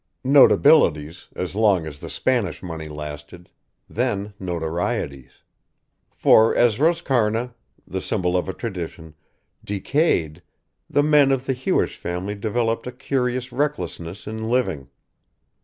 Notabilities 0.25 1.27
as 1.35 1.53
long 1.55 1.85
as 1.85 1.99
the 1.99 2.09
Spanish 2.09 2.63
money 2.63 2.89
lasted 2.89 3.51
then 3.87 4.33
notorieties. 4.39 5.43
For, 6.09 6.55
as 6.55 6.79
Roscarna, 6.79 7.53
the 7.85 8.01
symbol 8.01 8.35
of 8.35 8.49
a 8.49 8.53
tradition, 8.53 9.13
decayed, 9.63 10.41
the 10.89 11.03
men 11.03 11.31
of 11.31 11.45
the 11.45 11.53
Hewish 11.53 11.97
family 11.97 12.33
developed 12.33 12.87
a 12.87 12.91
curious 12.91 13.51
recklessness 13.51 14.25
in 14.25 14.45
living. 14.45 14.89